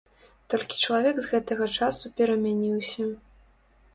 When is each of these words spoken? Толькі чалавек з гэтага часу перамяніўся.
Толькі 0.51 0.79
чалавек 0.85 1.19
з 1.25 1.29
гэтага 1.33 1.67
часу 1.77 2.05
перамяніўся. 2.21 3.05